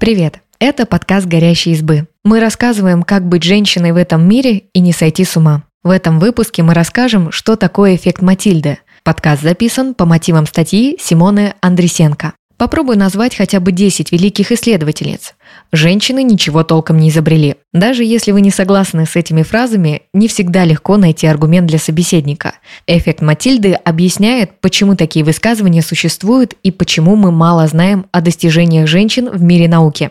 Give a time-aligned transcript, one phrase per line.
[0.00, 0.40] Привет!
[0.58, 2.06] Это подкаст «Горящие избы».
[2.24, 5.64] Мы рассказываем, как быть женщиной в этом мире и не сойти с ума.
[5.82, 8.78] В этом выпуске мы расскажем, что такое эффект Матильды.
[9.04, 12.32] Подкаст записан по мотивам статьи Симоны Андресенко.
[12.60, 15.32] Попробуй назвать хотя бы 10 великих исследовательниц.
[15.72, 17.54] Женщины ничего толком не изобрели.
[17.72, 22.56] Даже если вы не согласны с этими фразами, не всегда легко найти аргумент для собеседника.
[22.86, 29.30] Эффект Матильды объясняет, почему такие высказывания существуют и почему мы мало знаем о достижениях женщин
[29.30, 30.10] в мире науки.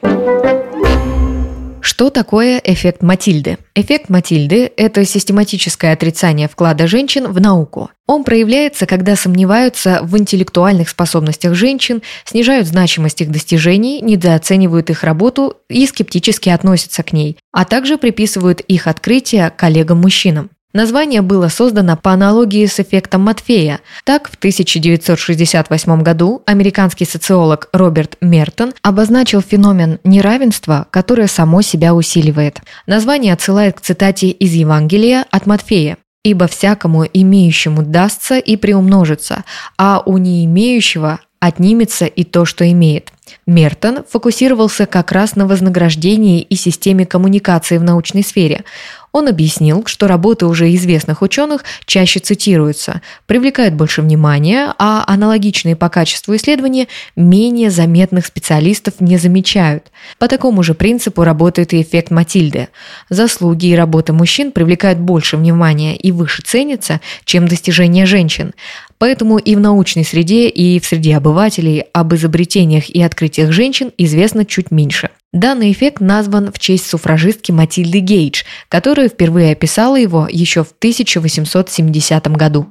[1.89, 3.57] Что такое эффект Матильды?
[3.73, 7.89] Эффект Матильды– это систематическое отрицание вклада женщин в науку.
[8.05, 15.57] Он проявляется, когда сомневаются в интеллектуальных способностях женщин, снижают значимость их достижений, недооценивают их работу
[15.67, 20.51] и скептически относятся к ней, а также приписывают их открытия коллегам-мужчинам.
[20.71, 23.79] Название было создано по аналогии с эффектом Матфея.
[24.03, 32.61] Так, в 1968 году американский социолог Роберт Мертон обозначил феномен неравенства, которое само себя усиливает.
[32.85, 35.97] Название отсылает к цитате из Евангелия от Матфея.
[36.23, 39.45] «Ибо всякому имеющему дастся и приумножится,
[39.77, 43.11] а у не имеющего отнимется и то, что имеет».
[43.45, 48.63] Мертон фокусировался как раз на вознаграждении и системе коммуникации в научной сфере.
[49.11, 55.89] Он объяснил, что работы уже известных ученых чаще цитируются, привлекают больше внимания, а аналогичные по
[55.89, 59.91] качеству исследования менее заметных специалистов не замечают.
[60.19, 62.67] По такому же принципу работает и эффект Матильды.
[63.09, 68.53] Заслуги и работы мужчин привлекают больше внимания и выше ценятся, чем достижения женщин.
[68.99, 73.18] Поэтому и в научной среде, и в среде обывателей об изобретениях и открытиях
[73.51, 75.09] женщин известно чуть меньше.
[75.31, 82.27] Данный эффект назван в честь суфражистки Матильды Гейдж, которая впервые описала его еще в 1870
[82.31, 82.67] году.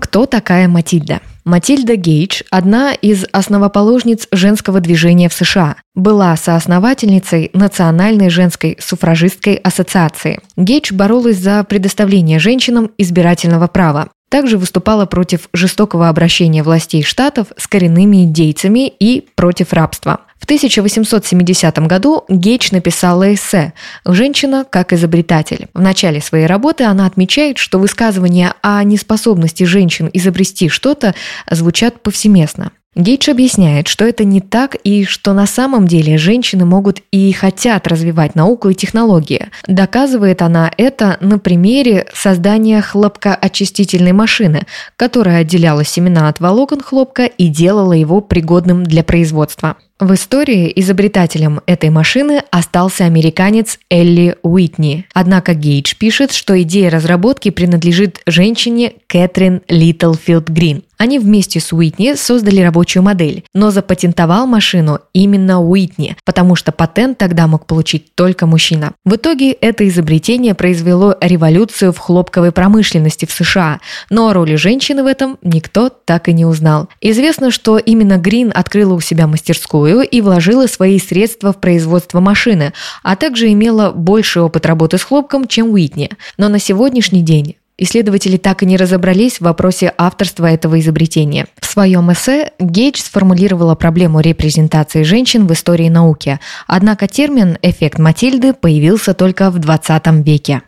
[0.00, 1.20] Кто такая Матильда?
[1.44, 5.76] Матильда Гейдж– одна из основоположниц женского движения в США.
[5.94, 10.40] Была соосновательницей Национальной женской суфражистской ассоциации.
[10.56, 14.10] Гейдж боролась за предоставление женщинам избирательного права.
[14.32, 20.20] Также выступала против жестокого обращения властей штатов с коренными индейцами и против рабства.
[20.38, 23.74] В 1870 году Гейдж написала эссе
[24.06, 25.68] «Женщина как изобретатель».
[25.74, 31.14] В начале своей работы она отмечает, что высказывания о неспособности женщин изобрести что-то
[31.50, 32.72] звучат повсеместно.
[32.94, 37.86] Гейдж объясняет, что это не так и что на самом деле женщины могут и хотят
[37.86, 39.48] развивать науку и технологии.
[39.66, 44.66] Доказывает она это на примере создания хлопкоочистительной машины,
[44.96, 49.78] которая отделяла семена от волокон хлопка и делала его пригодным для производства.
[49.98, 55.06] В истории изобретателем этой машины остался американец Элли Уитни.
[55.14, 60.82] Однако Гейдж пишет, что идея разработки принадлежит женщине Кэтрин Литлфилд Грин.
[61.02, 67.18] Они вместе с Уитни создали рабочую модель, но запатентовал машину именно Уитни, потому что патент
[67.18, 68.92] тогда мог получить только мужчина.
[69.04, 73.80] В итоге это изобретение произвело революцию в хлопковой промышленности в США,
[74.10, 76.88] но о роли женщины в этом никто так и не узнал.
[77.00, 82.74] Известно, что именно Грин открыла у себя мастерскую и вложила свои средства в производство машины,
[83.02, 86.10] а также имела больший опыт работы с хлопком, чем Уитни.
[86.36, 91.48] Но на сегодняшний день Исследователи так и не разобрались в вопросе авторства этого изобретения.
[91.58, 96.38] В своем эссе Гейдж сформулировала проблему репрезентации женщин в истории науки,
[96.68, 100.62] однако термин «эффект Матильды» появился только в 20 веке.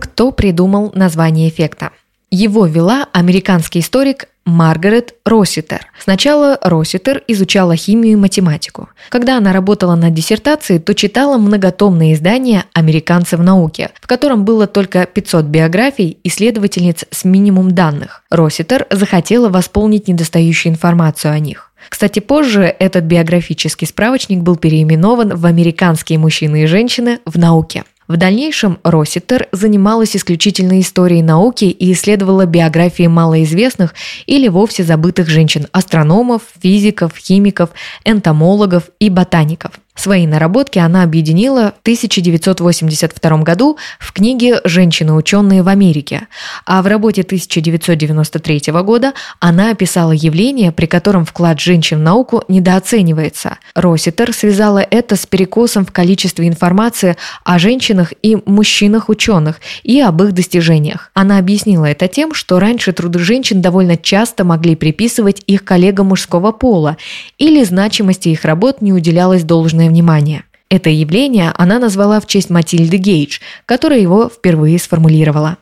[0.00, 1.92] Кто придумал название эффекта?
[2.30, 5.80] Его вела американский историк Маргарет Росситер.
[5.98, 8.88] Сначала Росситер изучала химию и математику.
[9.08, 14.68] Когда она работала над диссертацией, то читала многотомное издание «Американцы в науке», в котором было
[14.68, 18.22] только 500 биографий исследовательниц с минимум данных.
[18.30, 21.72] Росситер захотела восполнить недостающую информацию о них.
[21.88, 27.84] Кстати, позже этот биографический справочник был переименован в «Американские мужчины и женщины в науке».
[28.10, 33.94] В дальнейшем Росситер занималась исключительно историей науки и исследовала биографии малоизвестных
[34.26, 37.70] или вовсе забытых женщин– астрономов, физиков, химиков,
[38.04, 39.74] энтомологов и ботаников.
[39.96, 46.28] Свои наработки она объединила в 1982 году в книге «Женщины-ученые в Америке»,
[46.64, 53.58] а в работе 1993 года она описала явление, при котором вклад женщин в науку недооценивается.
[53.74, 60.32] Росситер связала это с перекосом в количестве информации о женщинах и мужчинах-ученых и об их
[60.32, 61.10] достижениях.
[61.14, 66.52] Она объяснила это тем, что раньше труды женщин довольно часто могли приписывать их коллегам мужского
[66.52, 66.96] пола
[67.38, 69.44] или значимости их работ не уделялось
[69.80, 70.44] должное внимание.
[70.68, 75.56] Это явление она назвала в честь Матильды Гейдж, которая его впервые сформулировала.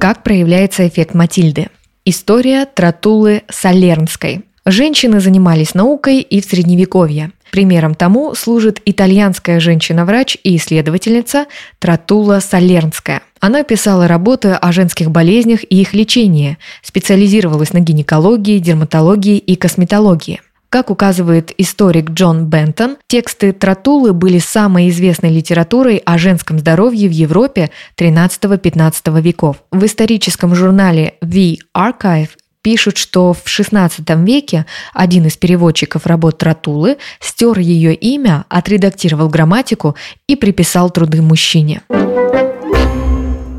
[0.00, 1.68] Как проявляется эффект Матильды?
[2.04, 4.40] История Тратулы Солернской.
[4.64, 7.30] Женщины занимались наукой и в Средневековье.
[7.52, 11.46] Примером тому служит итальянская женщина-врач и исследовательница
[11.78, 13.20] Тратула Салернская.
[13.40, 20.40] Она писала работы о женских болезнях и их лечении, специализировалась на гинекологии, дерматологии и косметологии.
[20.72, 27.12] Как указывает историк Джон Бентон, тексты Тратулы были самой известной литературой о женском здоровье в
[27.12, 29.56] Европе XIII-XV веков.
[29.70, 32.30] В историческом журнале The Archive
[32.62, 34.64] пишут, что в XVI веке
[34.94, 39.94] один из переводчиков работ Тратулы стер ее имя, отредактировал грамматику
[40.26, 41.82] и приписал труды мужчине.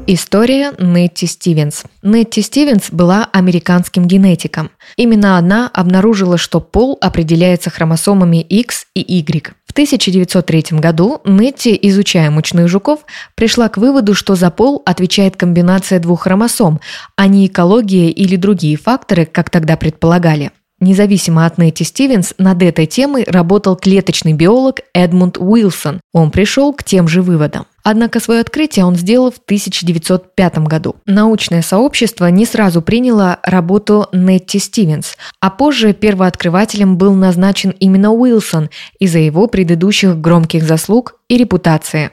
[0.05, 1.83] История Нетти Стивенс.
[2.01, 4.69] Нетти Стивенс была американским генетиком.
[4.97, 9.53] Именно она обнаружила, что пол определяется хромосомами X и Y.
[9.65, 13.05] В 1903 году Нетти, изучая мучных жуков,
[13.35, 16.81] пришла к выводу, что за пол отвечает комбинация двух хромосом,
[17.15, 20.51] а не экология или другие факторы, как тогда предполагали.
[20.81, 26.01] Независимо от Нетти Стивенс, над этой темой работал клеточный биолог Эдмунд Уилсон.
[26.11, 27.67] Он пришел к тем же выводам.
[27.83, 30.95] Однако свое открытие он сделал в 1905 году.
[31.05, 38.69] Научное сообщество не сразу приняло работу Нетти Стивенс, а позже первооткрывателем был назначен именно Уилсон
[38.99, 42.09] из-за его предыдущих громких заслуг и репутации.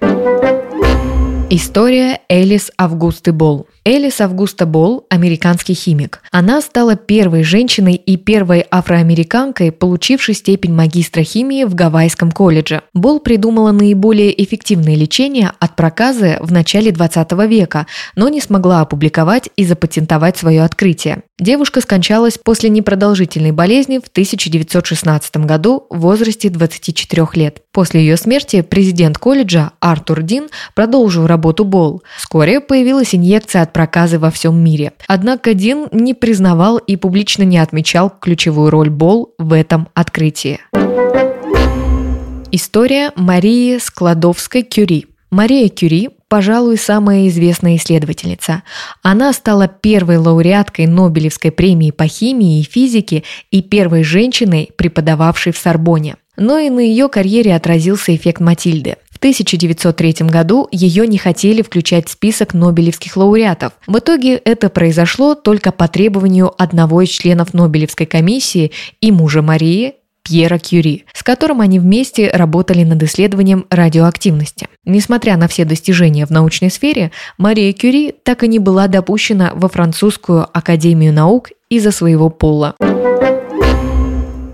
[1.52, 3.66] История Элис Августы Болл.
[3.90, 6.22] Элис Августа Болл– американский химик.
[6.30, 12.82] Она стала первой женщиной и первой афроамериканкой, получившей степень магистра химии в Гавайском колледже.
[12.94, 19.50] Болл придумала наиболее эффективное лечение от проказы в начале 20 века, но не смогла опубликовать
[19.56, 21.24] и запатентовать свое открытие.
[21.40, 27.62] Девушка скончалась после непродолжительной болезни в 1916 году в возрасте 24 лет.
[27.72, 32.02] После ее смерти президент колледжа Артур Дин продолжил работу Болл.
[32.18, 34.92] Вскоре появилась инъекция от проказы во всем мире.
[35.06, 40.60] Однако Дин не признавал и публично не отмечал ключевую роль Болл в этом открытии.
[42.52, 45.06] История Марии Складовской-Кюри.
[45.30, 48.62] Мария Кюри пожалуй, самая известная исследовательница.
[49.02, 55.58] Она стала первой лауреаткой Нобелевской премии по химии и физике и первой женщиной, преподававшей в
[55.58, 56.16] Сорбоне.
[56.36, 58.96] Но и на ее карьере отразился эффект Матильды.
[59.20, 63.74] 1903 году ее не хотели включать в список нобелевских лауреатов.
[63.86, 68.72] В итоге это произошло только по требованию одного из членов Нобелевской комиссии
[69.02, 74.68] и мужа Марии, Пьера Кюри, с которым они вместе работали над исследованием радиоактивности.
[74.84, 79.68] Несмотря на все достижения в научной сфере, Мария Кюри так и не была допущена во
[79.68, 82.74] французскую академию наук из-за своего пола.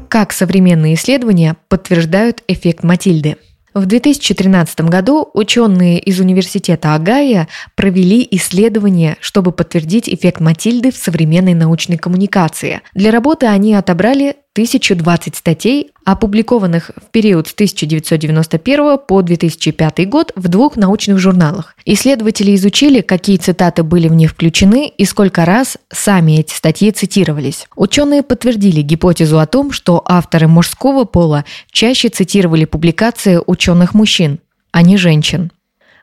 [0.08, 3.36] Как современные исследования подтверждают эффект Матильды?
[3.76, 11.52] В 2013 году ученые из университета Агая провели исследование, чтобы подтвердить эффект Матильды в современной
[11.52, 12.80] научной коммуникации.
[12.94, 20.48] Для работы они отобрали 1020 статей, опубликованных в период с 1991 по 2005 год в
[20.48, 21.76] двух научных журналах.
[21.84, 27.66] Исследователи изучили, какие цитаты были в них включены и сколько раз сами эти статьи цитировались.
[27.76, 34.38] Ученые подтвердили гипотезу о том, что авторы мужского пола чаще цитировали публикации ученых мужчин,
[34.72, 35.50] а не женщин.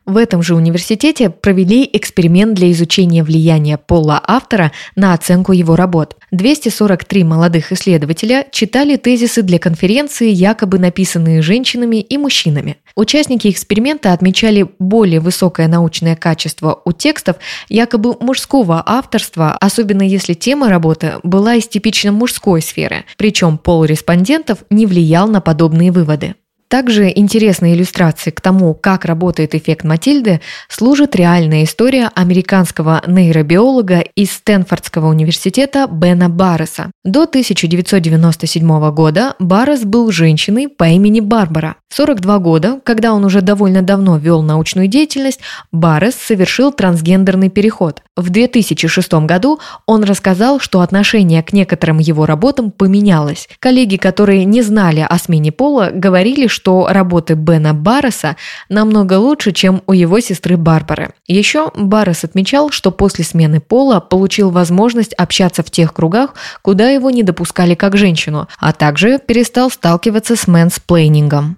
[0.05, 6.17] В этом же университете провели эксперимент для изучения влияния пола автора на оценку его работ.
[6.31, 12.77] 243 молодых исследователя читали тезисы для конференции, якобы написанные женщинами и мужчинами.
[12.95, 17.37] Участники эксперимента отмечали более высокое научное качество у текстов
[17.69, 24.59] якобы мужского авторства, особенно если тема работы была из типично мужской сферы, причем пол респондентов
[24.69, 26.35] не влиял на подобные выводы.
[26.73, 34.31] Также интересной иллюстрацией к тому, как работает эффект Матильды, служит реальная история американского нейробиолога из
[34.31, 36.89] Стэнфордского университета Бена Барреса.
[37.03, 41.75] До 1997 года Баррес был женщиной по имени Барбара.
[41.93, 48.01] В 42 года, когда он уже довольно давно вел научную деятельность, Баррес совершил трансгендерный переход.
[48.17, 53.47] В 2006 году он рассказал, что отношение к некоторым его работам поменялось.
[53.59, 58.37] Коллеги, которые не знали о смене пола, говорили, что работы Бена Барреса
[58.69, 61.13] намного лучше, чем у его сестры Барбары.
[61.27, 66.33] Еще Баррес отмечал, что после смены пола получил возможность общаться в тех кругах,
[66.63, 71.57] куда его не допускали как женщину, а также перестал сталкиваться с мэнсплейнингом.